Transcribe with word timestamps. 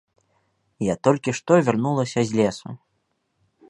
Я 0.85 0.95
толькі 1.09 1.35
што 1.41 1.51
вярнулася 1.69 2.19
з 2.31 2.43
лесу. 2.43 2.69